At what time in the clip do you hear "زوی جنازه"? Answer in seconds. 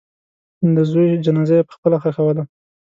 0.91-1.55